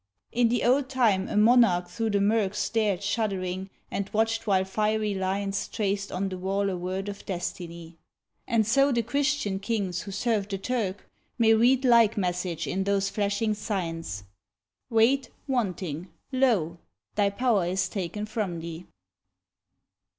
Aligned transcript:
In 0.31 0.49
the 0.49 0.63
old 0.63 0.89
time 0.89 1.27
a 1.27 1.37
monarch 1.37 1.87
through 1.87 2.09
the 2.09 2.19
murk 2.21 2.55
Stared 2.55 3.03
shuddering, 3.03 3.69
and 3.91 4.09
watched 4.11 4.47
while 4.47 4.65
fiery 4.65 5.13
lines 5.13 5.67
Traced 5.67 6.11
on 6.11 6.27
the 6.27 6.39
wall 6.39 6.71
a 6.71 6.75
word 6.75 7.07
of 7.07 7.23
destiny; 7.27 7.99
And 8.47 8.65
so 8.65 8.91
the" 8.91 9.03
Christian" 9.13 9.59
kings 9.59 10.01
who 10.01 10.11
serve 10.11 10.47
the 10.47 10.57
Turk 10.57 11.07
May 11.37 11.53
read 11.53 11.85
like 11.85 12.17
message 12.17 12.65
in 12.65 12.85
those 12.85 13.11
flashing 13.11 13.53
signs:" 13.53 14.23
Weighed, 14.89 15.27
wanting, 15.47 16.07
lo! 16.31 16.79
thy 17.13 17.29
power 17.29 17.67
is 17.67 17.87
taken 17.87 18.25
from 18.25 18.59
thee." 18.59 18.87